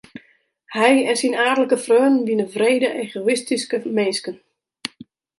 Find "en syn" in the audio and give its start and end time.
1.09-1.39